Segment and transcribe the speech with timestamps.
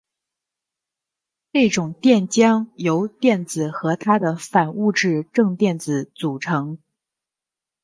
[1.53, 6.79] 这种电浆由电子和它的反物质正电子组成。